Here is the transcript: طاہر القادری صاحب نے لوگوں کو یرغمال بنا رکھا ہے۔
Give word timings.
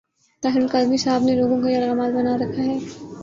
طاہر 0.43 0.59
القادری 0.61 0.97
صاحب 0.97 1.23
نے 1.23 1.35
لوگوں 1.35 1.61
کو 1.61 1.69
یرغمال 1.69 2.13
بنا 2.13 2.35
رکھا 2.37 2.63
ہے۔ 2.63 2.77